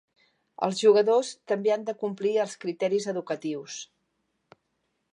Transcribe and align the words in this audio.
Els 0.67 0.79
jugadors 0.85 1.29
també 1.51 1.75
han 1.75 1.85
de 1.91 1.95
complir 2.05 2.33
els 2.47 2.57
criteris 2.65 3.09
educatius. 3.15 3.81